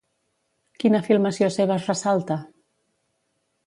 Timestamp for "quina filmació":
0.85-1.51